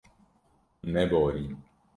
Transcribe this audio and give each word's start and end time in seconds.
Hûn 0.81 0.89
neborîn. 0.93 1.53